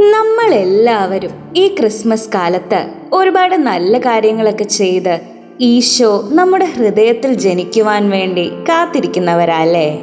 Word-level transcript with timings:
നമ്മൾ 0.00 0.54
എല്ലാവരും 0.54 1.30
ഈ 1.56 1.68
ക്രിസ്മസ് 1.68 2.28
കാലത്ത് 2.34 2.90
ഒരുപാട് 3.12 3.56
നല്ല 3.56 3.98
കാര്യങ്ങളൊക്കെ 3.98 4.64
ചെയ്ത് 4.64 5.20
ഈശോ 5.60 6.28
നമ്മുടെ 6.32 6.64
ഹൃദയത്തിൽ 6.64 7.32
ജനിക്കുവാൻ 7.32 8.10
വേണ്ടി 8.10 8.48
കാത്തിരിക്കുന്നവരല്ലേ? 8.48 10.00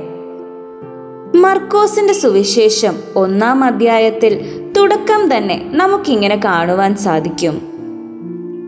മർക്കോസിന്റെ 1.35 2.13
സുവിശേഷം 2.13 2.95
ഒന്നാം 3.15 3.63
അധ്യായത്തിൽ 3.63 4.61
തുടക്കം 4.77 5.37
തന്നെ 5.37 5.65
നമുക്കിങ്ങനെ 5.69 6.41
കാണുവാൻ 6.45 6.95
സാധിക്കും. 6.95 7.61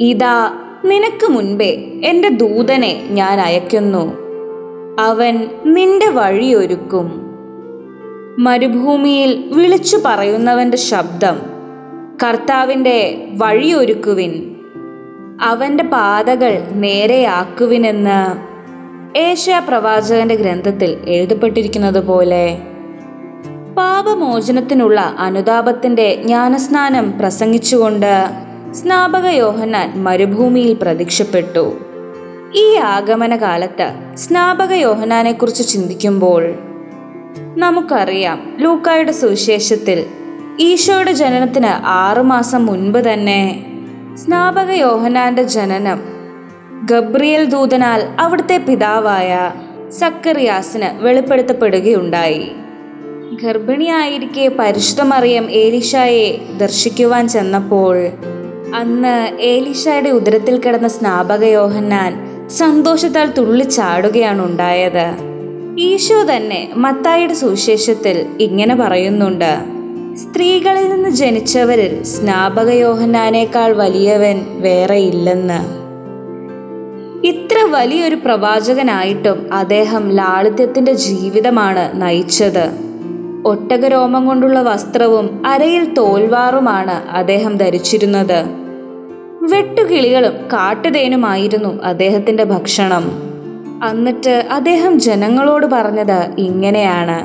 ഇതാ 0.01 0.51
നിനക്ക് 0.85 1.31
മുൻപേ 1.31 2.01
എന്റെ 2.03 2.29
ദൂതനെ 2.29 3.07
ഞാൻ 3.09 3.41
അയക്കുന്നു. 3.41 4.17
അവൻ 4.99 5.47
നിന്റെ 5.65 6.09
വഴിയൊരുക്കും. 6.09 7.26
മരുഭൂമിയിൽ 8.39 9.51
വിളിച്ചു 9.53 9.97
പറയുന്നവന്റെ 10.05 10.77
ശബ്ദം 10.77 11.39
കർത്താവിന്റെ 12.23 13.27
വഴിയൊരുക്കുവിൻ. 13.31 14.55
അവന്റെ 15.41 15.83
പാതകൾ 15.83 16.63
നേരെയാക്കുവിനെന്ന് 16.71 18.19
ഏഷ്യ 19.17 19.61
പ്രവാചകന്റെ 19.67 20.35
ഗ്രന്ഥത്തിൽ 20.35 20.97
എഴുതപ്പെട്ടിരിക്കുന്നത് 21.07 22.05
പോലെ. 22.05 22.57
പാപമോചനത്തിനുള്ള 23.77 25.15
അനുതാപത്തിന്റെ 25.19 26.15
ജ്ഞാനസ്നാനം 26.15 27.19
പ്രസംഗിച്ചുകൊണ്ട് 27.19 28.25
സ്നാപക 28.71 29.27
യോഹന്നാൻ 29.27 30.03
മരുഭൂമിയിൽ 30.03 30.73
പ്രത്യക്ഷപ്പെട്ടു. 30.73 31.77
ഈ 32.55 32.75
ആഗമന 32.75 33.35
കാലത്ത് 33.35 34.17
സ്നാപക 34.17 34.73
യോഹനാനെക്കുറിച്ച് 34.73 35.67
ചിന്തിക്കുമ്പോൾ 35.67 36.55
നമുക്കറിയാം 37.39 38.57
ലൂക്കായുടെ 38.59 39.11
സുവിശേഷത്തിൽ 39.11 40.05
ഈശോയുടെ 40.59 41.11
ജനനത്തിന് 41.13 41.87
ആറുമാസം 41.87 42.65
മുൻപ് 42.65 42.99
തന്നെ 42.99 43.65
സ്നാപക 44.15 44.71
യോഹനാന്റെ 44.71 45.43
ജനനം 45.43 46.01
ഗബ്രിയൽ 46.85 47.45
ദൂതനാൽ 47.45 48.01
അവിടുത്തെ 48.19 48.57
പിതാവായ 48.57 49.51
സക്കറിയാസിന് 49.89 51.03
വെളിപ്പെടുത്തപ്പെടുകയുണ്ടായി. 51.03 52.51
ഗർഭിണിയായിരിക്കെ 53.43 54.51
പരിശുദ്ധമറിയം 54.59 55.51
ഏലിഷായെ 55.51 56.41
ദർശിക്കുവാൻ 56.57 57.27
ചെന്നപ്പോൾ 57.27 58.07
അന്ന് 58.75 59.37
ഏലിഷായുടെ 59.37 60.09
ഉദരത്തിൽ 60.09 60.59
കിടന്ന 60.59 60.87
സ്നാപക 60.87 61.43
യോഹന്നാൻ 61.43 62.27
സന്തോഷത്താൽ 62.47 63.31
തുള്ളിച്ചാടുകയാണ് 63.31 64.45
ഉണ്ടായത് 64.45 65.26
ഈശോ 65.79 66.23
തന്നെ 66.23 66.69
മത്തായിയുടെ 66.75 67.33
സുവിശേഷത്തിൽ 67.33 68.25
ഇങ്ങനെ 68.39 68.75
പറയുന്നുണ്ട്. 68.75 69.59
സ്ത്രീകളിൽ 70.17 70.89
നിന്ന് 70.89 71.09
ജനിച്ചവരിൽ 71.09 72.03
സ്നാപക 72.03 72.69
യോഹന്നാനേക്കാൾ 72.69 73.73
വലിയവൻ 73.73 74.45
വേറെ 74.49 74.95
ഇല്ലെന്ന്. 74.95 75.59
ഇത്ര 77.25 77.55
വലിയൊരു 77.69 78.15
പ്രവാചകനായിട്ടും 78.15 79.53
അദ്ദേഹം 79.53 80.09
ലാളിത്യത്തിന്റെ 80.09 80.93
ജീവിതമാണ് 80.93 82.01
നയിച്ചത്. 82.01 82.71
ഒട്ടകരോമം 83.45 84.25
കൊണ്ടുള്ള 84.25 84.61
വസ്ത്രവും 84.61 85.47
അരയിൽ 85.47 85.93
തോൽവാറുമാണ് 85.93 87.09
അദ്ദേഹം 87.09 87.57
ധരിച്ചിരുന്നത്. 87.57 88.45
വെട്ടുകിളികളും 89.41 90.33
കാട്ടുതേനുമായിരുന്നു 90.53 91.83
അദ്ദേഹത്തിന്റെ 91.83 92.43
ഭക്ഷണം. 92.43 93.26
എന്നിട്ട് 93.85 94.47
അദ്ദേഹം 94.51 94.99
ജനങ്ങളോട് 94.99 95.65
പറഞ്ഞത് 95.65 96.35
ഇങ്ങനെയാണ്. 96.37 97.19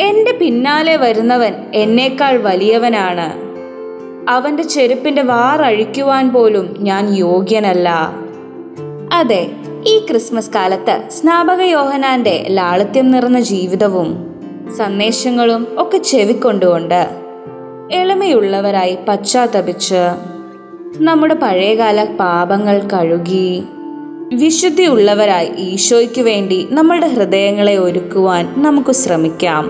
എന്റെ 0.00 0.32
പിന്നാലെ 0.32 0.96
വരുന്നവൻ 0.96 1.54
എന്നേക്കാൾ 1.74 2.36
വലിയവനാണ്. 2.36 3.32
അവന്റെ 4.30 4.62
ചെരുപ്പിന്റെ 4.62 5.22
വാറഴിക്കുവാൻ 5.22 6.32
പോലും 6.32 6.76
ഞാൻ 6.78 7.14
യോഗ്യനല്ല. 7.14 8.12
അതെ 9.12 9.50
ഈ 9.86 9.98
ക്രിസ്മസ് 9.98 10.50
കാലത്ത് 10.50 11.08
സ്നാപക 11.08 11.60
യോഹനാന്റെ 11.60 12.46
ലാളിത്യം 12.50 13.10
നിറഞ്ഞ 13.10 13.40
ജീവിതവും 13.40 14.40
സന്ദേശങ്ങളും 14.76 15.66
ഒക്കെ 15.78 15.98
ചെവിക്കൊണ്ടുകൊണ്ട് 15.98 17.08
എളിമയുള്ളവരായി 17.92 18.98
പശ്ചാത്തപിച്ച് 19.08 20.02
നമ്മുടെ 20.96 21.34
പഴയകാല 21.34 22.04
പാപങ്ങൾ 22.04 22.88
കഴുകി 22.92 23.64
വിശുദ്ധിയുള്ളവരായി 24.32 25.48
ഈശോയ്ക്ക് 25.66 26.22
വേണ്ടി 26.22 26.58
നമ്മളുടെ 26.70 27.08
ഹൃദയങ്ങളെ 27.08 27.76
ഒരുക്കുവാൻ 27.78 28.44
നമുക്ക് 28.62 28.92
ശ്രമിക്കാം 28.92 29.64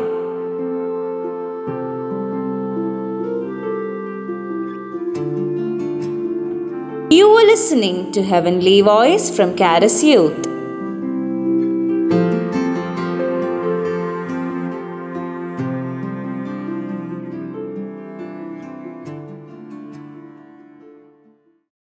You 7.10 7.26
are 7.30 7.46
to 7.46 8.10
to 8.12 8.22
Heavenly 8.22 8.80
Voice 8.82 9.28
from 9.36 9.54
Caris 9.54 10.02
Youth. 10.02 10.38